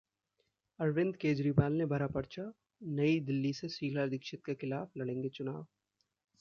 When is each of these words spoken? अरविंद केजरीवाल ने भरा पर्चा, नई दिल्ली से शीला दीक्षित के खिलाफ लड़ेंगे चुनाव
अरविंद 0.79 1.15
केजरीवाल 1.15 1.73
ने 1.73 1.85
भरा 1.85 2.07
पर्चा, 2.07 2.47
नई 2.95 3.19
दिल्ली 3.21 3.53
से 3.53 3.69
शीला 3.69 4.05
दीक्षित 4.07 4.45
के 4.45 4.55
खिलाफ 4.55 4.97
लड़ेंगे 4.97 5.29
चुनाव 5.29 5.65